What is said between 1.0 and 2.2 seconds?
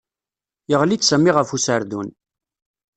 Sami ɣef userdun.